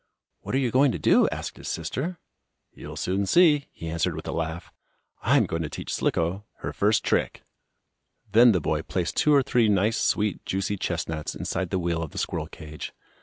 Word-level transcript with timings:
"What 0.39 0.55
are 0.55 0.57
you 0.57 0.71
going 0.71 0.91
to 0.93 0.97
do?" 0.97 1.29
asked 1.29 1.57
his 1.57 1.67
sister. 1.67 2.17
"You'll 2.73 2.95
soon 2.95 3.27
see," 3.27 3.67
he 3.71 3.87
answered 3.87 4.15
with 4.15 4.27
a 4.27 4.31
laugh. 4.31 4.71
"I 5.21 5.37
am 5.37 5.45
going 5.45 5.61
to 5.61 5.69
teach 5.69 5.93
Slicko 5.93 6.43
her 6.61 6.73
first 6.73 7.03
trick." 7.03 7.43
Then 8.31 8.51
the 8.51 8.59
boy 8.59 8.81
placed 8.81 9.15
two 9.15 9.31
or 9.35 9.43
three 9.43 9.69
nice, 9.69 10.01
sweet, 10.01 10.43
juicy 10.43 10.77
chestnuts 10.77 11.35
inside 11.35 11.69
the 11.69 11.77
wheel 11.77 12.01
of 12.01 12.13
the 12.13 12.17
squirrel 12.17 12.47
cage. 12.47 12.93